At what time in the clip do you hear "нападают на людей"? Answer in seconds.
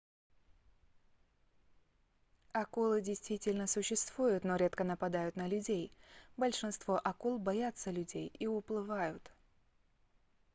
4.83-5.91